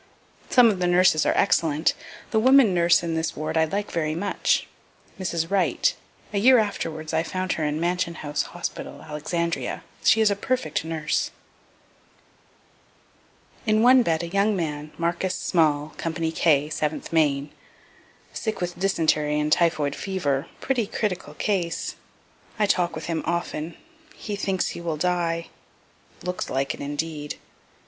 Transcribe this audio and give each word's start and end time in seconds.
Some 0.49 0.71
of 0.71 0.79
the 0.79 0.87
nurses 0.87 1.27
are 1.27 1.37
excellent. 1.37 1.93
The 2.31 2.39
woman 2.39 2.73
nurse 2.73 3.03
in 3.03 3.13
this 3.13 3.35
ward 3.35 3.55
I 3.55 3.65
like 3.65 3.91
very 3.91 4.15
much. 4.15 4.65
(Mrs. 5.19 5.51
Wright 5.51 5.93
a 6.33 6.39
year 6.39 6.57
afterwards 6.57 7.13
I 7.13 7.21
found 7.21 7.51
her 7.53 7.63
in 7.63 7.79
Mansion 7.79 8.15
house 8.15 8.41
hospital, 8.41 9.03
Alexandria 9.03 9.83
she 10.03 10.19
is 10.19 10.31
a 10.31 10.35
perfect 10.35 10.83
nurse.) 10.83 11.29
In 13.67 13.83
one 13.83 14.01
bed 14.01 14.23
a 14.23 14.27
young 14.27 14.55
man, 14.55 14.91
Marcus 14.97 15.35
Small, 15.35 15.93
company 15.97 16.31
K, 16.31 16.67
7th 16.67 17.11
Maine 17.13 17.51
sick 18.33 18.59
with 18.59 18.79
dysentery 18.79 19.39
and 19.39 19.51
typhoid 19.51 19.95
fever 19.95 20.47
pretty 20.61 20.87
critical 20.87 21.35
case 21.35 21.95
I 22.57 22.65
talk 22.65 22.95
with 22.95 23.05
him 23.05 23.21
often 23.27 23.77
he 24.15 24.35
thinks 24.35 24.69
he 24.69 24.81
will 24.81 24.97
die 24.97 25.49
looks 26.23 26.49
like 26.49 26.73
it 26.73 26.79
indeed. 26.79 27.37